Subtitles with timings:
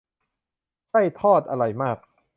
[0.89, 1.97] ไส้ทอดอร่อยมาก